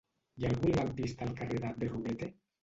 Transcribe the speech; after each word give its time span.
Hi 0.39 0.45
ha 0.45 0.49
algun 0.53 0.73
lampista 0.77 1.27
al 1.27 1.35
carrer 1.43 1.61
de 1.67 1.71
Berruguete? 1.85 2.33